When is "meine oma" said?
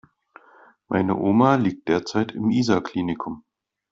0.87-1.57